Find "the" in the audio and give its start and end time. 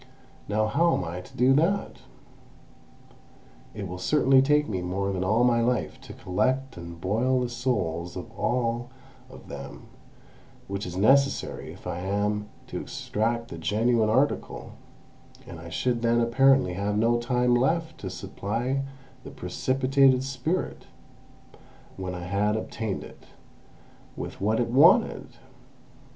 7.39-7.49, 13.49-13.59, 19.23-19.29